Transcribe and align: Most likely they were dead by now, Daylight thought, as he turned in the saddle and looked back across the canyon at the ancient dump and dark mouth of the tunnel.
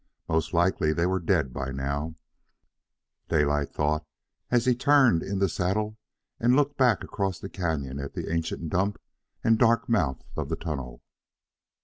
Most 0.27 0.51
likely 0.51 0.93
they 0.93 1.05
were 1.05 1.19
dead 1.19 1.53
by 1.53 1.71
now, 1.71 2.15
Daylight 3.29 3.71
thought, 3.71 4.03
as 4.49 4.65
he 4.65 4.73
turned 4.73 5.21
in 5.21 5.37
the 5.37 5.47
saddle 5.47 5.95
and 6.39 6.55
looked 6.55 6.75
back 6.75 7.03
across 7.03 7.37
the 7.39 7.49
canyon 7.49 7.99
at 7.99 8.15
the 8.15 8.33
ancient 8.33 8.67
dump 8.71 8.99
and 9.43 9.59
dark 9.59 9.87
mouth 9.87 10.23
of 10.35 10.49
the 10.49 10.55
tunnel. 10.55 11.03